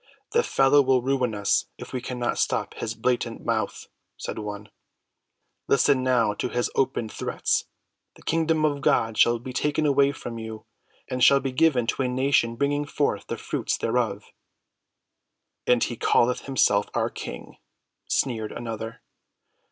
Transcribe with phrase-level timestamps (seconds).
[0.31, 3.85] "The fellow will ruin us if we cannot stop his blatant mouth,"
[4.17, 4.69] said one.
[5.67, 7.65] "Listen now to his open threats:
[8.15, 10.65] 'The kingdom of God shall be taken away from you,
[11.07, 14.31] and shall be given to a nation bringing forth the fruits thereof.'"
[15.67, 17.57] "And he calleth himself our King,"
[18.07, 19.03] sneered another.